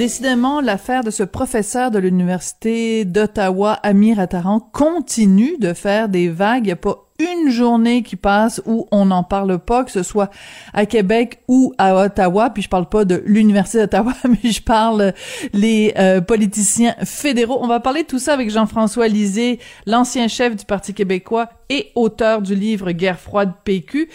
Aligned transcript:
Décidément, 0.00 0.62
l'affaire 0.62 1.04
de 1.04 1.10
ce 1.10 1.22
professeur 1.22 1.90
de 1.90 1.98
l'Université 1.98 3.04
d'Ottawa, 3.04 3.72
Amir 3.82 4.18
Attaran, 4.18 4.58
continue 4.58 5.58
de 5.58 5.74
faire 5.74 6.08
des 6.08 6.30
vagues. 6.30 6.62
Il 6.62 6.68
n'y 6.68 6.72
a 6.72 6.76
pas 6.76 7.04
une 7.18 7.50
journée 7.50 8.02
qui 8.02 8.16
passe 8.16 8.62
où 8.64 8.88
on 8.92 9.04
n'en 9.04 9.22
parle 9.22 9.58
pas, 9.58 9.84
que 9.84 9.90
ce 9.90 10.02
soit 10.02 10.30
à 10.72 10.86
Québec 10.86 11.40
ou 11.48 11.74
à 11.76 11.94
Ottawa. 11.94 12.48
Puis 12.48 12.62
je 12.62 12.70
parle 12.70 12.88
pas 12.88 13.04
de 13.04 13.22
l'Université 13.26 13.80
d'Ottawa, 13.80 14.14
mais 14.24 14.50
je 14.50 14.62
parle 14.62 15.12
les 15.52 15.92
euh, 15.98 16.22
politiciens 16.22 16.94
fédéraux. 17.04 17.58
On 17.60 17.68
va 17.68 17.78
parler 17.78 18.04
de 18.04 18.08
tout 18.08 18.18
ça 18.18 18.32
avec 18.32 18.48
Jean-François 18.48 19.06
Lisée, 19.06 19.58
l'ancien 19.84 20.28
chef 20.28 20.56
du 20.56 20.64
Parti 20.64 20.94
québécois 20.94 21.50
et 21.68 21.92
auteur 21.94 22.40
du 22.40 22.54
livre 22.54 22.92
Guerre 22.92 23.20
froide 23.20 23.52
PQ. 23.64 24.08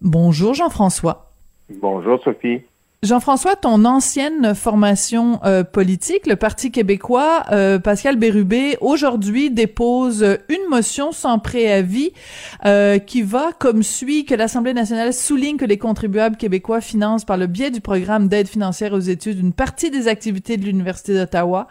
Bonjour 0.00 0.54
Jean-François. 0.54 1.26
Bonjour 1.68 2.22
Sophie. 2.22 2.60
Jean-François, 3.04 3.54
ton 3.54 3.84
ancienne 3.84 4.56
formation 4.56 5.38
euh, 5.44 5.62
politique, 5.62 6.26
le 6.26 6.34
Parti 6.34 6.72
québécois, 6.72 7.44
euh, 7.52 7.78
Pascal 7.78 8.16
Bérubé, 8.16 8.76
aujourd'hui 8.80 9.52
dépose 9.52 10.24
une 10.48 10.68
motion 10.68 11.12
sans 11.12 11.38
préavis 11.38 12.10
euh, 12.64 12.98
qui 12.98 13.22
va 13.22 13.52
comme 13.56 13.84
suit 13.84 14.24
que 14.24 14.34
l'Assemblée 14.34 14.74
nationale 14.74 15.14
souligne 15.14 15.58
que 15.58 15.64
les 15.64 15.78
contribuables 15.78 16.36
québécois 16.36 16.80
financent 16.80 17.24
par 17.24 17.36
le 17.36 17.46
biais 17.46 17.70
du 17.70 17.80
programme 17.80 18.26
d'aide 18.26 18.48
financière 18.48 18.92
aux 18.92 18.98
études 18.98 19.38
une 19.38 19.52
partie 19.52 19.92
des 19.92 20.08
activités 20.08 20.56
de 20.56 20.64
l'Université 20.64 21.14
d'Ottawa, 21.14 21.68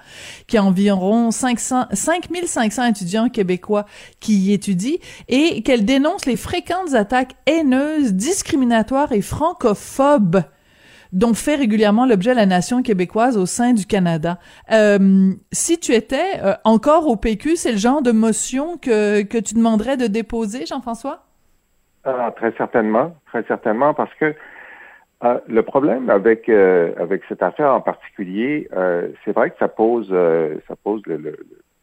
qui 0.47 0.55
a 0.55 0.63
environ 0.63 1.31
500, 1.31 1.87
5500 1.91 2.85
étudiants 2.85 3.27
québécois 3.27 3.85
qui 4.21 4.37
y 4.37 4.53
étudient, 4.53 4.95
et 5.27 5.61
qu'elle 5.61 5.83
dénonce 5.83 6.25
les 6.25 6.37
fréquentes 6.37 6.93
attaques 6.93 7.35
haineuses, 7.47 8.13
discriminatoires 8.13 9.11
et 9.11 9.21
francophobes 9.21 10.41
dont 11.13 11.33
fait 11.33 11.55
régulièrement 11.55 12.05
l'objet 12.05 12.33
la 12.33 12.45
nation 12.45 12.81
québécoise 12.81 13.37
au 13.37 13.45
sein 13.45 13.73
du 13.73 13.85
Canada. 13.85 14.37
Euh, 14.71 15.31
si 15.51 15.79
tu 15.79 15.93
étais 15.93 16.41
euh, 16.43 16.53
encore 16.63 17.07
au 17.07 17.15
PQ, 17.15 17.55
c'est 17.55 17.71
le 17.71 17.77
genre 17.77 18.01
de 18.01 18.11
motion 18.11 18.77
que, 18.77 19.23
que 19.23 19.37
tu 19.37 19.55
demanderais 19.55 19.97
de 19.97 20.07
déposer, 20.07 20.65
Jean-François? 20.65 21.23
Ah, 22.03 22.31
très 22.35 22.51
certainement, 22.53 23.15
très 23.27 23.43
certainement, 23.43 23.93
parce 23.93 24.13
que 24.15 24.33
euh, 25.23 25.39
le 25.47 25.63
problème 25.63 26.09
avec 26.09 26.47
avec 26.47 27.23
cette 27.27 27.41
affaire 27.41 27.73
en 27.73 27.81
particulier, 27.81 28.69
c'est 29.25 29.31
vrai 29.31 29.49
que 29.49 29.57
ça 29.57 29.67
pose 29.67 30.13
ça 30.67 30.75
pose 30.83 31.01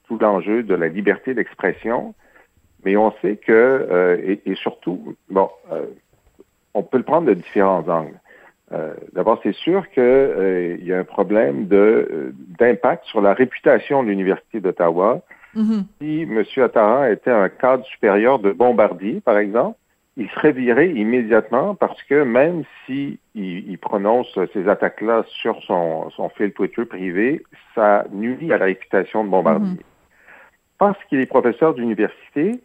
tout 0.06 0.18
l'enjeu 0.18 0.62
de 0.62 0.74
la 0.74 0.88
liberté 0.88 1.34
d'expression, 1.34 2.14
mais 2.84 2.96
on 2.96 3.12
sait 3.20 3.36
que 3.36 4.20
et, 4.24 4.40
et, 4.50 4.54
surtout, 4.54 5.14
bon, 5.28 5.50
on 6.74 6.82
peut 6.82 6.98
le 6.98 7.04
prendre 7.04 7.26
de 7.26 7.34
différents 7.34 7.86
angles. 7.88 8.18
Euh, 8.74 8.94
d'abord, 9.12 9.38
c'est 9.42 9.54
sûr 9.54 9.88
qu'il 9.90 10.02
euh, 10.02 10.76
y 10.82 10.92
a 10.92 10.98
un 10.98 11.04
problème 11.04 11.68
euh, 11.72 12.32
d'impact 12.58 13.04
sur 13.04 13.20
la 13.20 13.32
réputation 13.32 14.02
de 14.02 14.08
l'Université 14.08 14.60
d'Ottawa. 14.60 15.20
Mm-hmm. 15.54 15.84
Si 16.00 16.22
M. 16.22 16.44
Attaran 16.64 17.04
était 17.06 17.30
un 17.30 17.48
cadre 17.48 17.84
supérieur 17.84 18.40
de 18.40 18.50
bombardier, 18.50 19.20
par 19.20 19.38
exemple, 19.38 19.78
il 20.16 20.28
serait 20.30 20.52
viré 20.52 20.90
immédiatement 20.90 21.74
parce 21.74 22.00
que 22.04 22.22
même 22.22 22.62
si 22.86 23.18
il, 23.34 23.76
prononce 23.78 24.38
ces 24.52 24.68
attaques-là 24.68 25.24
sur 25.28 25.60
son, 25.64 26.10
son, 26.10 26.28
fil 26.30 26.52
Twitter 26.52 26.84
privé, 26.84 27.42
ça 27.74 28.04
nuit 28.12 28.52
à 28.52 28.58
la 28.58 28.66
réputation 28.66 29.24
de 29.24 29.28
bombardier. 29.28 29.74
Mm-hmm. 29.74 30.78
Parce 30.78 30.98
qu'il 31.08 31.20
est 31.20 31.26
professeur 31.26 31.74
d'université, 31.74 32.60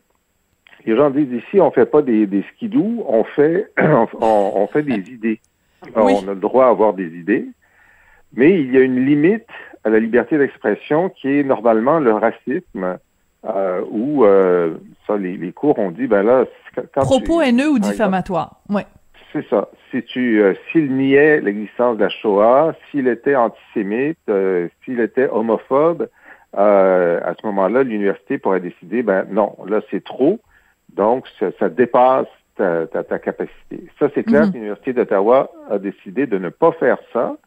les 0.85 0.95
gens 0.95 1.09
disent 1.09 1.31
ici, 1.31 1.59
on 1.59 1.71
fait 1.71 1.85
pas 1.85 2.02
des, 2.02 2.25
des 2.25 2.43
skidoo, 2.53 3.03
on 3.07 3.23
fait, 3.23 3.71
on 4.21 4.67
fait 4.71 4.83
des 4.83 5.11
idées. 5.11 5.39
On 5.95 6.27
a 6.27 6.33
le 6.33 6.35
droit 6.35 6.66
à 6.66 6.69
avoir 6.69 6.94
des 6.94 7.08
idées, 7.08 7.45
mais 8.33 8.59
il 8.59 8.73
y 8.73 8.77
a 8.77 8.81
une 8.81 9.05
limite 9.05 9.48
à 9.83 9.89
la 9.89 9.99
liberté 9.99 10.37
d'expression 10.37 11.09
qui 11.09 11.39
est 11.39 11.43
normalement 11.43 11.99
le 11.99 12.14
racisme, 12.14 12.98
euh, 13.45 13.81
où 13.89 14.26
euh, 14.26 14.76
ça, 15.08 15.17
les, 15.17 15.52
cours 15.53 15.80
ont 15.80 15.92
dit, 15.92 16.08
ben 16.08 16.23
là, 16.23 16.45
quand 16.93 17.02
propos 17.02 17.42
haineux 17.42 17.70
ou 17.70 17.80
diffamatoires, 17.80 18.59
oui. 18.70 18.81
C'est 19.31 19.48
ça. 19.48 19.70
Si 19.92 20.02
tu, 20.03 20.42
euh, 20.42 20.55
s'il 20.71 20.95
niait 20.95 21.39
l'existence 21.39 21.98
de 21.98 22.03
la 22.03 22.09
Shoah, 22.09 22.73
s'il 22.89 23.08
était 23.08 23.36
antisémite, 23.36 24.17
euh, 24.27 24.67
s'il 24.83 24.99
était 24.99 25.30
homophobe, 25.30 26.09
euh, 26.58 27.20
à 27.23 27.36
ce 27.39 27.45
moment-là, 27.45 27.83
l'université 27.83 28.39
pourrait 28.39 28.59
décider, 28.59 29.03
ben 29.03 29.26
non, 29.30 29.55
là 29.67 29.82
c'est 29.92 30.03
trop, 30.03 30.39
donc 30.95 31.26
ça, 31.39 31.52
ça 31.59 31.70
dépasse 31.70 32.27
ta, 32.59 33.20
capacité. 33.20 33.87
Ça, 33.99 34.09
c'est 34.14 34.23
clair 34.23 34.45
mhm. 34.45 34.49
que 34.49 34.53
l'Université 34.55 34.93
d'Ottawa 34.93 35.52
a 35.70 35.77
décidé 35.77 36.27
de 36.27 36.37
ne 36.37 36.49
pas 36.49 36.71
faire 36.73 36.97
ça 37.14 37.37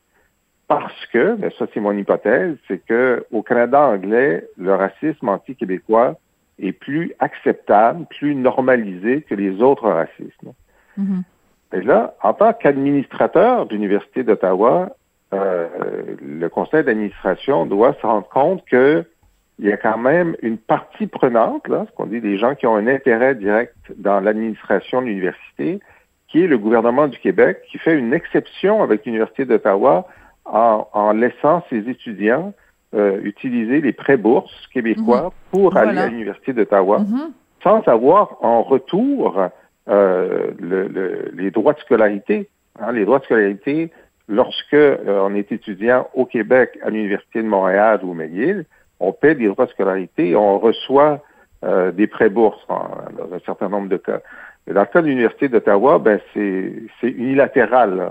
parce 0.69 1.07
que, 1.13 1.37
mais 1.39 1.51
ça 1.59 1.67
c'est 1.75 1.81
mon 1.81 1.93
hypothèse, 1.93 2.57
c'est 2.67 2.79
que 2.79 3.27
au 3.31 3.43
Canada 3.43 3.81
anglais, 3.81 4.47
le 4.57 4.75
racisme 4.75 5.29
anti-québécois 5.29 6.17
est 6.59 6.73
plus 6.73 7.13
acceptable, 7.19 8.07
plus 8.09 8.35
normalisé 8.35 9.23
que 9.23 9.35
les 9.35 9.61
autres 9.61 9.89
racismes. 9.89 10.53
Mhm. 10.97 11.23
Et 11.75 11.81
là, 11.83 12.15
en 12.23 12.33
tant 12.35 12.53
qu'administrateur 12.53 13.67
de 13.67 13.75
l'Université 13.75 14.23
d'Ottawa, 14.23 14.91
euh, 15.35 15.67
le 16.23 16.49
conseil 16.49 16.85
d'administration 16.85 17.67
doit 17.67 17.95
se 18.01 18.07
rendre 18.07 18.29
compte 18.29 18.65
que 18.67 19.05
il 19.63 19.69
y 19.69 19.73
a 19.73 19.77
quand 19.77 19.97
même 19.97 20.37
une 20.43 20.59
partie 20.59 21.07
prenante, 21.07 21.69
là, 21.69 21.87
ce 21.89 21.95
qu'on 21.95 22.07
dit 22.07 22.21
des 22.21 22.37
gens 22.37 22.57
qui 22.57 22.67
ont 22.67 22.75
un 22.75 22.89
intérêt 22.89 23.37
direct 23.37 23.77
dans 23.97 24.19
l'administration 24.19 25.01
de 25.01 25.07
l'université, 25.07 25.79
qui 26.27 26.43
est 26.43 26.49
le 26.49 26.59
gouvernement 26.59 27.07
du 27.07 27.17
Québec, 27.19 27.63
qui 27.71 27.79
fait 27.79 27.97
une 27.97 28.13
exception 28.13 28.83
avec 28.83 29.07
l'Université 29.07 29.45
d'Ottawa 29.45 30.09
en, 30.45 31.13
laissant 31.13 31.63
ses 31.71 31.89
étudiants 31.89 32.53
euh, 32.95 33.21
utiliser 33.23 33.81
les 33.81 33.93
prêts 33.93 34.17
bourses 34.17 34.67
québécois 34.75 35.27
mhm. 35.27 35.31
pour 35.53 35.77
aller 35.77 35.99
à 35.99 36.09
l'Université 36.09 36.53
d'Ottawa, 36.53 36.99
mhm. 36.99 37.33
sans 37.63 37.87
avoir 37.87 38.45
en 38.45 38.63
retour 38.63 39.41
euh, 39.89 40.51
les 41.35 41.51
droits 41.53 41.75
de 41.75 41.79
scolarité. 41.79 42.49
Hein, 42.81 42.91
les 42.91 43.05
droits 43.05 43.21
de 43.21 43.25
scolarité, 43.25 43.93
lorsque 44.29 44.75
euh, 44.75 45.21
on 45.23 45.37
est 45.37 45.53
étudiant 45.53 46.09
au 46.15 46.27
Québec 46.27 46.79
à 46.83 46.91
l'Université 46.91 47.43
de 47.43 47.49
Montréal 47.49 48.01
ou 48.03 48.13
McGill, 48.13 48.65
on 49.03 49.13
paie 49.13 49.35
des 49.35 49.49
droits 49.49 49.67
de 49.67 49.71
scolarité 49.71 50.35
on 50.37 50.59
reçoit 50.59 51.21
euh, 51.65 51.93
des 51.93 52.07
prêts 52.07 52.31
bourses 52.31 52.67
dans 52.69 53.33
un 53.33 53.39
certain 53.47 53.69
nombre 53.69 53.89
de 53.89 53.97
cas. 53.97 54.21
Mais 54.67 54.75
dans 54.75 54.81
le 54.81 54.87
cas 54.87 55.03
de 55.03 55.07
l'Université 55.07 55.49
d'Ottawa, 55.49 55.99
ben 55.99 56.19
c'est 56.35 56.73
unilatéral. 57.03 58.11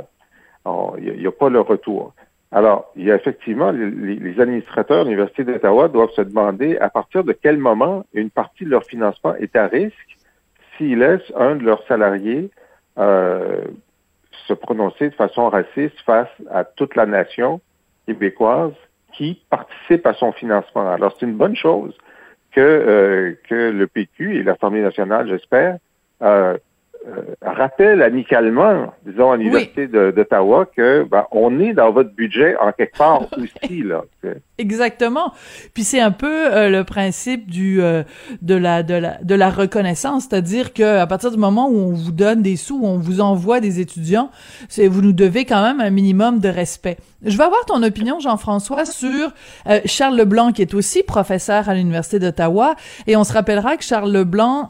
Il 1.00 1.19
n'y 1.19 1.28
a, 1.28 1.31
pas 1.31 1.50
le 1.50 1.59
retour. 1.59 2.13
Alors, 2.51 2.91
il 2.96 3.06
y 3.06 3.12
a 3.12 3.16
effectivement 3.16 3.72
les, 3.72 4.40
administrateurs 4.40 5.06
de 5.06 5.09
l'Université 5.09 5.44
d'Ottawa 5.44 5.88
doivent 5.88 6.12
se 6.12 6.22
demander 6.22 6.78
à 6.78 6.90
partir 6.90 7.24
de 7.24 7.34
quel 7.34 7.57
moment 7.57 8.06
une 8.13 8.30
partie 8.30 8.66
de 8.66 8.69
leur 8.69 8.84
financement 8.84 9.35
est 9.35 9.56
à 9.56 9.68
risque 9.68 10.18
s'ils 10.78 11.00
laissent 11.00 11.34
un 11.35 11.56
de 11.56 11.63
leurs 11.63 11.85
salariés 11.88 12.51
euh, 12.97 13.62
se 14.47 14.53
prononcer 14.53 15.09
de 15.09 15.16
façon 15.16 15.50
raciste 15.50 16.00
face 16.06 16.30
à 16.50 16.63
toute 16.63 16.96
la 16.96 17.06
nation 17.06 17.62
québécoise 18.06 18.74
qui 19.13 19.41
participe 19.49 20.05
à 20.05 20.13
son 20.13 20.31
financement. 20.31 20.89
Alors, 20.91 21.16
c'est 21.19 21.25
une 21.25 21.35
bonne 21.35 21.55
chose 21.55 21.95
que, 22.51 22.61
euh, 22.61 23.33
que 23.47 23.72
le 23.72 23.88
PQ 23.88 24.38
et 24.38 24.44
l'Assemblée 24.44 24.81
nationale, 24.81 25.27
j'espère, 25.27 25.77
euh, 26.22 26.57
rappelle 27.41 28.01
amicalement, 28.01 28.94
disons, 29.06 29.31
à 29.31 29.38
l'Université 29.38 29.88
d'Ottawa, 29.88 30.67
que 30.75 31.03
ben, 31.03 31.25
on 31.31 31.59
est 31.59 31.73
dans 31.73 31.91
votre 31.91 32.12
budget 32.12 32.56
en 32.57 32.72
quelque 32.72 32.97
part 32.97 33.28
aussi. 33.38 33.84
Là. 33.84 34.03
Exactement. 34.57 35.34
Puis 35.73 35.84
c'est 35.84 36.00
un 36.00 36.12
peu 36.12 36.53
euh, 36.53 36.69
le 36.69 36.84
principe 36.84 37.50
du 37.50 37.81
euh, 37.81 38.03
de 38.41 38.56
la 38.56 38.84
de 38.84 38.94
la 38.94 39.17
de 39.23 39.35
la 39.35 39.50
reconnaissance, 39.50 40.27
c'est-à-dire 40.30 40.74
que 40.74 41.00
à 41.00 41.07
partir 41.07 41.31
du 41.31 41.38
moment 41.38 41.68
où 41.68 41.77
on 41.77 41.94
vous 41.94 42.12
donne 42.12 42.44
des 42.44 42.56
sous, 42.56 42.80
où 42.80 42.86
on 42.86 43.00
vous 43.00 43.21
envoie 43.21 43.59
des 43.59 43.80
étudiants, 43.80 44.30
c'est 44.69 44.88
vous 44.88 45.01
nous 45.01 45.13
devez 45.13 45.45
quand 45.45 45.63
même 45.63 45.80
un 45.80 45.89
minimum 45.89 46.39
de 46.39 46.50
respect. 46.50 46.98
Je 47.24 47.38
vais 47.38 47.44
avoir 47.44 47.65
ton 47.65 47.83
opinion, 47.83 48.19
Jean-François, 48.19 48.86
sur 48.86 49.31
euh, 49.68 49.80
Charles 49.86 50.18
Leblanc, 50.18 50.51
qui 50.51 50.63
est 50.63 50.74
aussi 50.74 51.03
professeur 51.03 51.69
à 51.69 51.75
l'Université 51.75 52.18
d'Ottawa. 52.18 52.75
Et 53.06 53.15
on 53.15 53.24
se 53.24 53.33
rappellera 53.33 53.77
que 53.77 53.83
Charles 53.83 54.12
Leblanc, 54.12 54.69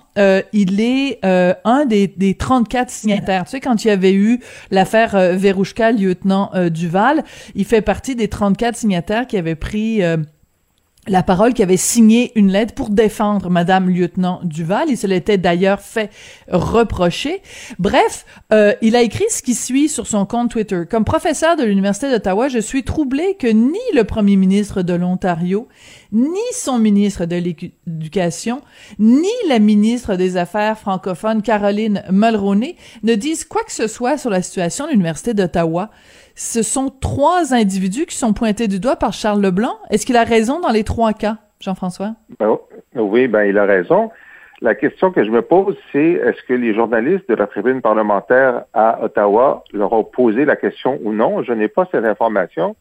il 0.54 0.81
est 0.81 1.19
un 1.24 1.86
des, 1.86 2.07
des 2.21 2.35
34 2.35 2.91
signataires. 2.91 3.45
Tu 3.45 3.51
sais, 3.51 3.59
quand 3.59 3.83
il 3.83 3.88
y 3.88 3.91
avait 3.91 4.13
eu 4.13 4.39
l'affaire 4.69 5.18
Verouchka, 5.35 5.91
lieutenant 5.91 6.51
Duval, 6.69 7.23
il 7.56 7.65
fait 7.65 7.81
partie 7.81 8.15
des 8.15 8.27
34 8.27 8.75
signataires 8.75 9.25
qui 9.25 9.38
avaient 9.38 9.56
pris 9.56 10.03
euh, 10.03 10.18
la 11.07 11.24
parole 11.24 11.56
qui 11.56 11.63
avait 11.63 11.77
signé 11.77 12.31
une 12.36 12.51
lettre 12.51 12.75
pour 12.75 12.92
défendre 12.92 13.50
Madame 13.50 13.89
lieutenant 13.89 14.39
Duval. 14.44 14.89
Il 14.89 14.98
se 14.98 15.07
l'était 15.07 15.39
d'ailleurs 15.39 15.81
fait 15.81 16.12
reprocher. 16.48 17.42
Bref, 17.80 18.25
euh, 18.53 18.74
il 18.83 18.95
a 18.95 19.01
écrit 19.01 19.25
ce 19.30 19.42
qui 19.42 19.56
suit 19.56 19.89
sur 19.89 20.06
son 20.06 20.27
compte 20.27 20.51
Twitter. 20.51 20.83
Comme 20.88 21.03
professeur 21.03 21.56
de 21.56 21.63
l'Université 21.63 22.12
d'Ottawa, 22.12 22.50
je 22.50 22.59
suis 22.59 22.83
troublé 22.83 23.36
que 23.39 23.48
ni 23.48 23.80
le 23.95 24.03
premier 24.03 24.36
ministre 24.36 24.83
de 24.83 24.94
l'Ontario, 24.94 25.68
ni 26.12 26.39
son 26.53 26.77
ministre 26.77 27.25
de 27.25 27.36
l'Éducation, 27.36 28.62
ni 29.00 29.27
la 29.50 29.57
ministre 29.57 30.15
des 30.15 30.38
Affaires 30.38 30.77
francophones, 30.77 31.42
Caroline 31.42 32.04
Mulroney, 32.12 32.75
ne 33.01 33.15
disent 33.15 33.45
quoi 33.45 33.63
que 33.63 33.71
ce 33.71 33.88
soit 33.88 34.19
sur 34.19 34.30
la 34.30 34.44
situation 34.44 34.86
de 34.86 34.92
l'Université 34.92 35.33
d'Ottawa. 35.33 35.89
Ce 36.44 36.64
sont 36.64 36.90
trois 36.90 37.54
individus 37.54 38.08
qui 38.08 38.16
sont 38.16 38.34
pointés 38.34 38.68
du 38.68 38.80
doigt 38.80 38.96
par 38.96 39.14
Charles 39.14 39.42
Leblanc. 39.42 39.78
Est-ce 39.92 40.08
qu'il 40.08 40.18
a 40.18 40.24
raison 40.24 40.60
dans 40.60 40.72
les 40.72 40.84
trois 40.84 41.14
cas, 41.14 41.38
Jean-François? 41.60 42.16
Ben, 42.40 42.58
oui, 42.96 43.28
ben 43.28 43.44
il 43.44 43.60
a 43.60 43.66
raison. 43.66 44.10
La 44.60 44.74
question 44.74 45.12
que 45.12 45.24
je 45.24 45.30
me 45.30 45.44
pose, 45.44 45.78
c'est 45.92 46.14
est-ce 46.14 46.42
que 46.48 46.56
les 46.56 46.74
journalistes 46.74 47.30
de 47.30 47.36
la 47.36 47.46
tribune 47.46 47.80
parlementaire 47.80 48.64
à 48.74 49.04
Ottawa 49.04 49.64
leur 49.72 49.94
ont 49.94 50.04
posé 50.04 50.46
la 50.46 50.56
question 50.56 50.98
ou 51.04 51.14
non? 51.14 51.44
Je 51.44 51.54
n'ai 51.54 51.68
pas 51.68 51.88
cette 51.92 52.06
information. 52.06 52.76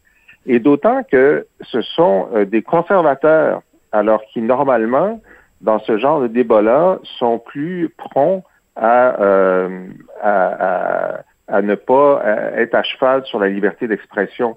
Et 0.46 0.58
d'autant 0.58 1.02
que 1.02 1.46
ce 1.60 1.82
sont 1.82 2.28
euh, 2.34 2.46
des 2.46 2.62
conservateurs, 2.62 3.60
alors 3.92 4.22
qui 4.32 4.40
normalement, 4.40 5.20
dans 5.60 5.80
ce 5.80 5.98
genre 5.98 6.22
de 6.22 6.28
débat-là, 6.28 6.98
sont 7.18 7.38
plus 7.38 7.90
prompts 7.98 8.42
à, 8.74 9.20
euh, 9.20 9.86
à, 10.22 11.16
à, 11.18 11.20
ne 11.50 11.74
pas 11.74 12.22
euh, 12.24 12.56
être 12.56 12.74
à 12.74 12.82
cheval 12.82 13.24
sur 13.26 13.38
la 13.38 13.48
liberté 13.48 13.88
d'expression. 13.88 14.56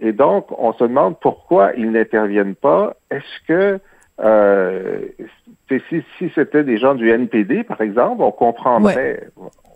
et 0.00 0.12
donc, 0.12 0.46
on 0.58 0.72
se 0.72 0.84
demande 0.84 1.18
pourquoi 1.18 1.72
ils 1.76 1.90
n'interviennent 1.90 2.54
pas. 2.54 2.94
Est-ce 3.10 3.46
que 3.46 3.80
euh, 4.22 5.00
si, 5.88 6.02
si 6.18 6.30
c'était 6.34 6.64
des 6.64 6.78
gens 6.78 6.94
du 6.94 7.10
NPD, 7.10 7.64
par 7.64 7.80
exemple, 7.80 8.22
on 8.22 8.32
comprendrait, 8.32 9.28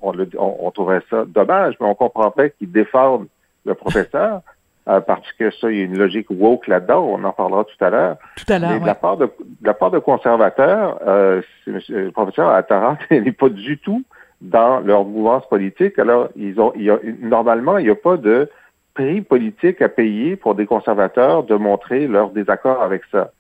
on, 0.03 0.13
on, 0.37 0.71
trouverait 0.71 1.03
ça 1.09 1.25
dommage, 1.27 1.75
mais 1.81 1.87
on 1.87 1.95
comprendrait 1.95 2.51
qu'ils 2.59 2.71
défendent 2.71 3.29
le 3.65 3.75
professeur. 3.75 4.41
Euh, 4.87 5.01
parce 5.01 5.33
que 5.39 5.51
ça, 5.51 5.71
il 5.71 5.79
y 5.79 5.81
a 5.81 5.85
une 5.85 5.97
logique 5.97 6.27
woke 6.29 6.67
là-dedans, 6.67 7.07
on 7.09 7.25
en 7.25 7.33
parlera 7.33 7.65
tout 7.65 7.83
à 7.83 7.89
l'heure. 7.89 8.17
Tout 8.37 8.53
à 8.53 8.59
l'heure, 8.59 8.71
Mais 8.71 8.81
de, 8.81 8.85
la 8.85 8.95
part 8.95 9.17
de, 9.17 9.31
la 9.63 9.73
part 9.73 9.91
de 9.91 9.99
conservateurs, 9.99 10.99
euh, 11.07 11.41
le 11.67 12.11
professeur 12.11 12.51
Attaran 12.51 12.99
n'est 13.11 13.33
pas 13.33 13.49
du 13.49 13.79
tout 13.79 14.05
dans 14.41 14.81
leur 14.81 15.05
mouvance 15.05 15.47
politique. 15.49 15.99
Alors, 15.99 16.29
ils 16.37 16.61
ont, 16.61 16.73
normalement, 17.21 17.79
il 17.79 17.85
n'y 17.85 17.91
a 17.91 17.95
pas 17.95 18.17
de 18.17 18.49
prix 18.95 19.23
politique 19.23 19.83
à 19.83 19.89
payer 19.89 20.37
pour 20.37 20.55
des 20.55 20.67
conservateurs 20.67 21.43
de 21.45 21.55
montrer 21.57 22.07
leur 22.07 22.31
désaccord 22.31 22.83
avec 22.83 23.03
ça. 23.11 23.33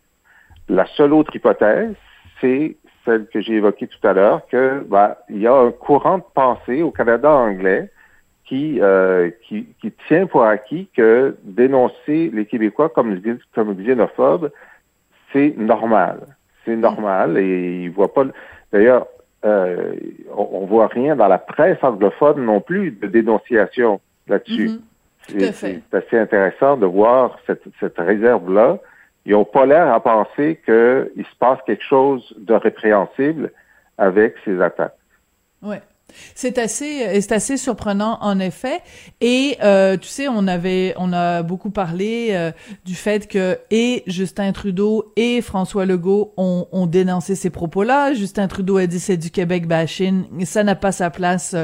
La 0.69 0.87
seule 0.87 1.12
autre 1.12 1.35
hypothèse, 1.35 1.94
c'est 2.41 2.76
celle 3.05 3.26
que 3.26 3.41
j'ai 3.41 3.55
évoquée 3.55 3.87
tout 3.87 4.06
à 4.06 4.12
l'heure, 4.12 4.46
que 4.49 4.85
bah, 4.88 5.19
il 5.29 5.41
y 5.41 5.46
a 5.46 5.55
un 5.55 5.70
courant 5.70 6.19
de 6.19 6.25
pensée 6.35 6.82
au 6.82 6.91
Canada 6.91 7.31
anglais 7.31 7.90
qui, 8.47 8.81
euh, 8.81 9.31
qui, 9.47 9.67
qui, 9.81 9.93
tient 10.08 10.26
pour 10.26 10.44
acquis 10.44 10.88
que 10.97 11.37
dénoncer 11.44 12.31
les 12.32 12.47
Québécois 12.47 12.88
comme, 12.88 13.20
comme 13.55 13.75
xénophobes, 13.75 14.50
c'est 15.32 15.55
normal. 15.56 16.20
C'est 16.64 16.76
normal 16.76 17.38
et 17.38 17.85
ils 17.85 17.90
voient 17.90 18.12
pas. 18.12 18.25
D'ailleurs, 18.73 19.06
euh, 19.44 19.94
on, 20.37 20.49
on, 20.52 20.67
voit 20.67 20.87
rien 20.87 21.17
dans 21.17 21.29
la 21.29 21.38
presse 21.38 21.79
anglophone 21.82 22.44
non 22.44 22.61
plus 22.61 22.91
de 22.91 23.06
dénonciation 23.06 24.00
là-dessus. 24.26 24.81
Mm-hmm. 25.29 25.52
C'est 25.52 25.94
assez 25.94 26.19
intéressant 26.19 26.76
de 26.76 26.87
voir 26.87 27.38
cette, 27.46 27.62
cette 27.81 27.99
réserve-là 27.99 28.79
ils 29.26 29.32
n'ont 29.32 29.44
pas 29.44 29.67
l'air 29.67 29.93
à 29.93 30.02
penser 30.02 30.61
qu'il 30.64 31.25
se 31.25 31.37
passe 31.38 31.58
quelque 31.67 31.85
chose 31.85 32.35
de 32.37 32.55
répréhensible 32.55 33.52
avec 33.96 34.35
ces 34.44 34.61
attaques. 34.61 34.96
Oui. 35.62 35.76
C'est 36.35 36.59
assez, 36.59 37.21
c'est 37.21 37.33
assez 37.33 37.56
surprenant 37.56 38.19
en 38.21 38.41
effet. 38.41 38.81
Et 39.21 39.56
euh, 39.62 39.97
tu 39.97 40.09
sais, 40.09 40.29
on 40.29 40.47
avait, 40.47 40.95
on 40.97 41.12
a 41.12 41.43
beaucoup 41.43 41.71
parlé 41.71 42.29
euh, 42.31 42.53
du 42.85 42.95
fait 42.95 43.29
que 43.29 43.59
et 43.71 44.03
Justin 44.06 44.53
Trudeau 44.53 45.12
et 45.17 45.41
François 45.43 45.87
Legault 45.87 46.33
ont, 46.37 46.67
ont 46.73 46.87
dénoncé 46.87 47.35
ces 47.35 47.51
propos-là. 47.51 48.15
Justin 48.15 48.49
Trudeau 48.49 48.77
a 48.77 48.87
dit 48.87 49.01
c'est 49.01 49.17
du 49.17 49.31
Québec 49.31 49.67
bashing, 49.67 50.45
ça 50.45 50.65
n'a 50.65 50.75
pas 50.75 50.93
sa 50.93 51.11
place 51.11 51.55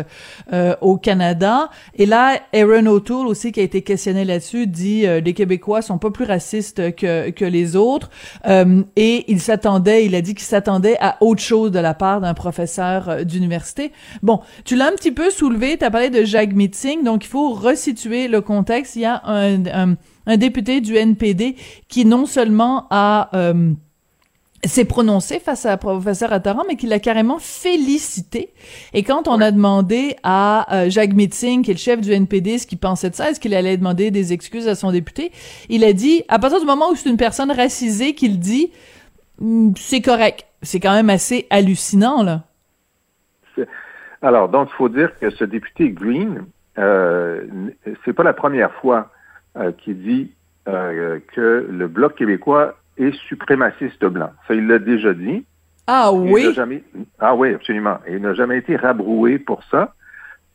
euh, 0.53 0.75
au 0.81 0.97
Canada. 0.97 1.71
Et 1.95 2.07
là, 2.07 2.41
Aaron 2.53 2.87
O'Toole 2.87 3.27
aussi 3.27 3.53
qui 3.53 3.61
a 3.61 3.63
été 3.63 3.83
questionné 3.83 4.25
là-dessus 4.25 4.67
dit 4.67 5.07
les 5.07 5.35
Québécois 5.35 5.83
sont 5.83 5.99
pas 5.99 6.11
plus 6.11 6.25
racistes 6.25 6.95
que 6.95 7.31
que 7.31 7.45
les 7.45 7.77
autres. 7.77 8.11
et 8.97 9.25
il 9.29 9.41
s'attendait, 9.41 10.05
il 10.07 10.15
a 10.15 10.21
dit 10.21 10.35
qu'il 10.35 10.47
s'attendait 10.47 10.97
à 11.01 11.17
autre 11.21 11.43
chose 11.43 11.71
de 11.71 11.79
la 11.79 11.95
part 11.95 12.21
d'un 12.21 12.35
professeur 12.35 13.25
d'université. 13.25 13.93
Tu 14.65 14.77
l'as 14.77 14.89
un 14.89 14.93
petit 14.93 15.13
peu 15.13 15.31
soulevé, 15.31 15.77
tu 15.79 15.85
as 15.85 15.91
parlé 15.91 16.11
de 16.11 16.25
Jacques 16.25 16.53
Meeting, 16.53 17.05
donc 17.05 17.25
il 17.25 17.29
faut 17.29 17.51
resituer 17.53 18.29
le 18.29 18.41
contexte. 18.41 18.97
Il 18.97 19.03
y 19.03 19.05
a 19.05 19.23
un, 19.25 19.97
un, 20.27 20.37
député 20.37 20.81
du 20.81 20.97
NPD 20.97 21.57
qui 21.89 22.05
non 22.05 22.27
seulement 22.27 22.87
a... 22.91 23.31
Euh, 23.35 23.73
s'est 24.65 24.85
prononcé 24.85 25.39
face 25.39 25.65
à 25.65 25.77
professeur 25.77 26.33
Attaran, 26.33 26.65
mais 26.69 26.77
qui 26.77 26.87
l'a 26.87 26.99
carrément 26.99 27.39
félicité. 27.39 28.53
Et 28.93 29.03
quand 29.03 29.27
on 29.27 29.41
a 29.41 29.51
demandé 29.51 30.17
à 30.23 30.75
euh, 30.75 30.91
Jacques 30.91 31.15
Meeting, 31.15 31.63
qui 31.63 31.71
est 31.71 31.75
le 31.75 31.79
chef 31.79 32.01
du 32.01 32.13
NPD, 32.13 32.59
ce 32.59 32.67
qu'il 32.67 32.79
pensait 32.79 33.11
de 33.11 33.15
ça, 33.15 33.31
est-ce 33.31 33.41
qu'il 33.41 33.55
allait 33.55 33.77
demander 33.77 34.11
des 34.11 34.33
excuses 34.33 34.69
à 34.69 34.75
son 34.75 34.93
député, 34.93 35.33
il 35.69 35.85
a 35.85 35.93
dit, 35.93 36.25
à 36.29 36.39
partir 36.39 36.61
du 36.61 36.67
moment 36.67 36.91
où 36.91 36.97
c'est 36.97 37.09
une 37.09 37.17
personne 37.17 37.51
racisée 37.51 38.15
qu'il 38.15 38.39
dit, 38.39 38.71
hmm, 39.39 39.73
c'est 39.79 40.03
correct. 40.03 40.45
C'est 40.63 40.81
quand 40.81 40.93
même 40.93 41.09
assez 41.09 41.47
hallucinant, 41.49 42.23
là. 42.23 42.45
Alors, 44.23 44.49
donc, 44.49 44.69
il 44.73 44.77
faut 44.77 44.89
dire 44.89 45.19
que 45.19 45.31
ce 45.31 45.45
député 45.45 45.91
Green, 45.91 46.45
euh, 46.79 47.43
c'est 48.05 48.13
pas 48.13 48.23
la 48.23 48.33
première 48.33 48.73
fois 48.75 49.11
euh, 49.57 49.73
qu'il 49.73 50.03
dit 50.03 50.33
euh, 50.69 51.19
que 51.35 51.67
le 51.71 51.89
Bloc 51.89 52.17
québécois 52.17 52.77
est 52.99 53.15
suprémaciste 53.29 54.05
blanc. 54.05 54.31
Ça, 54.47 54.55
il 54.55 54.67
l'a 54.67 54.79
déjà 54.79 55.15
dit. 55.15 55.45
Ah 55.87 56.13
oui? 56.13 56.53
Jamais... 56.55 56.83
Ah 57.19 57.35
oui, 57.35 57.55
absolument. 57.55 57.99
Et 58.07 58.15
il 58.15 58.23
n'a 58.23 58.35
jamais 58.35 58.59
été 58.59 58.77
rabroué 58.77 59.39
pour 59.39 59.63
ça. 59.65 59.95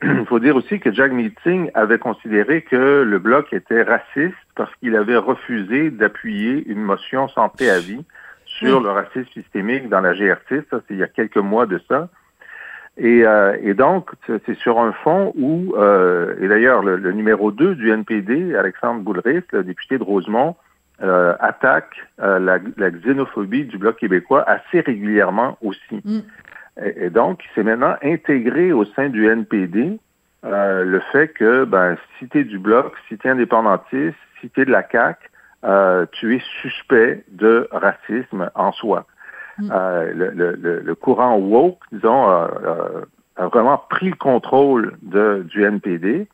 Il 0.03 0.25
faut 0.25 0.39
dire 0.39 0.55
aussi 0.55 0.79
que 0.79 0.91
Jack 0.91 1.11
Meeting 1.11 1.71
avait 1.73 1.97
considéré 1.97 2.61
que 2.61 3.01
le 3.01 3.19
Bloc 3.19 3.51
était 3.51 3.81
raciste 3.81 4.35
parce 4.55 4.73
qu'il 4.75 4.95
avait 4.95 5.17
refusé 5.17 5.89
d'appuyer 5.89 6.63
une 6.67 6.81
motion 6.81 7.27
sans 7.29 7.49
préavis 7.49 8.03
sur 8.45 8.79
le 8.79 8.89
racisme 8.89 9.29
systémique 9.33 9.89
dans 9.89 10.01
la 10.01 10.13
GRC. 10.13 10.63
Ça, 10.69 10.81
c'est 10.87 10.93
il 10.93 10.97
y 10.97 11.03
a 11.03 11.07
quelques 11.07 11.37
mois 11.37 11.65
de 11.65 11.81
ça. 11.89 12.09
Et, 12.97 13.25
euh, 13.25 13.57
et 13.61 13.73
donc, 13.73 14.11
c'est 14.27 14.55
sur 14.55 14.79
un 14.79 14.93
fond 14.93 15.33
où, 15.35 15.75
euh, 15.75 16.35
et 16.39 16.47
d'ailleurs, 16.47 16.81
le, 16.81 17.11
numéro 17.11 17.51
2 17.51 17.75
du 17.75 17.91
NPD, 17.91 18.55
Alexandre 18.55 19.01
Boulris, 19.01 19.43
le 19.51 19.63
député 19.63 19.97
de 19.97 20.03
Rosemont, 20.03 20.55
euh, 21.01 21.35
attaque 21.41 21.97
la, 22.19 22.39
la, 22.77 22.89
xénophobie 22.89 23.65
du 23.65 23.77
Bloc 23.77 23.97
québécois 23.97 24.49
assez 24.49 24.79
régulièrement 24.79 25.57
aussi. 25.61 26.01
Mm. 26.05 26.19
Et, 26.85 27.09
donc, 27.09 27.41
c'est 27.53 27.63
maintenant 27.63 27.95
intégré 28.01 28.71
au 28.71 28.85
sein 28.85 29.09
du 29.09 29.27
NPD 29.27 29.99
le 30.43 31.01
fait 31.11 31.29
que, 31.29 31.65
ben, 31.65 31.97
si 32.17 32.29
tu 32.29 32.39
es 32.39 32.43
du 32.43 32.59
Bloc, 32.59 32.93
si 33.09 33.17
tu 33.17 33.27
es 33.27 33.31
indépendantiste, 33.31 34.15
si 34.39 34.49
tu 34.49 34.61
es 34.61 34.65
de 34.65 34.71
la 34.71 34.83
CAQ, 34.83 35.19
tu 36.13 36.35
es 36.35 36.41
suspect 36.61 37.25
de 37.29 37.67
racisme 37.71 38.49
en 38.55 38.71
soi. 38.71 39.05
Mm. 39.57 39.69
Euh, 39.71 40.13
le, 40.13 40.81
le, 40.81 40.95
courant 40.95 41.37
woke, 41.37 41.79
disons, 41.91 42.27
a, 42.27 42.47
vraiment 43.37 43.81
pris 43.89 44.09
le 44.09 44.15
contrôle 44.15 44.97
de, 45.01 45.45
du 45.49 45.63
NPD. 45.63 46.27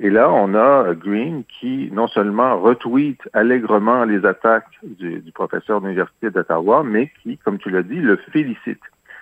Et 0.00 0.10
là, 0.10 0.30
on 0.30 0.54
a 0.54 0.94
Green 0.94 1.42
qui 1.44 1.90
non 1.92 2.06
seulement 2.06 2.60
retweet 2.60 3.20
allègrement 3.32 4.04
les 4.04 4.24
attaques 4.24 4.78
du, 4.82 5.18
du 5.18 5.32
professeur 5.32 5.80
de 5.80 5.86
l'Université 5.86 6.30
d'Ottawa, 6.30 6.84
mais 6.84 7.10
qui, 7.22 7.36
comme 7.38 7.58
tu 7.58 7.70
l'as 7.70 7.82
dit, 7.82 7.96
le 7.96 8.16
félicite. 8.16 8.80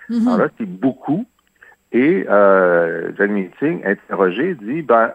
Mm-hmm. 0.09 0.27
Alors 0.27 0.37
là, 0.37 0.47
c'est 0.57 0.69
beaucoup. 0.69 1.25
Et 1.91 2.25
euh, 2.29 3.11
Meeting, 3.19 3.81
interrogé, 3.85 4.55
dit, 4.55 4.81
ben, 4.81 5.13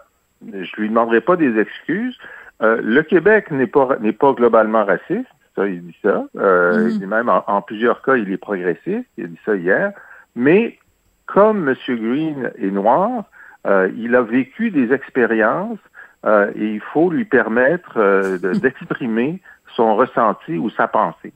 je 0.51 0.81
lui 0.81 0.89
demanderai 0.89 1.21
pas 1.21 1.37
des 1.37 1.59
excuses. 1.59 2.19
Euh, 2.62 2.81
le 2.83 3.03
Québec 3.03 3.51
n'est 3.51 3.67
pas 3.67 3.97
n'est 4.01 4.12
pas 4.12 4.33
globalement 4.33 4.85
raciste. 4.85 5.27
Ça, 5.55 5.67
il 5.67 5.83
dit 5.83 5.97
ça. 6.03 6.25
Euh, 6.37 6.89
mm-hmm. 6.89 7.07
même 7.07 7.29
en, 7.29 7.63
plusieurs 7.63 8.03
cas, 8.03 8.17
il 8.17 8.33
est 8.33 8.39
progressiste. 8.39 9.07
Il 9.17 9.25
a 9.25 9.29
dit 9.29 9.41
ça 9.45 9.55
hier. 9.55 9.93
Mais 10.35 10.79
comme 11.27 11.69
M. 11.69 11.77
Green 11.89 12.51
est 12.59 12.71
noir, 12.71 13.25
euh, 13.67 13.91
il 13.97 14.15
a 14.17 14.23
vécu 14.23 14.71
des 14.71 14.93
expériences 14.93 15.79
euh, 16.25 16.51
et 16.55 16.67
il 16.75 16.81
faut 16.81 17.11
lui 17.11 17.25
permettre 17.25 18.39
d'exprimer 18.61 19.41
son 19.75 19.97
ressenti 19.97 20.57
ou 20.57 20.71
sa 20.71 20.89
pensée. 20.89 21.33